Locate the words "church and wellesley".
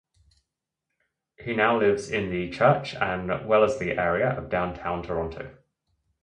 2.49-3.91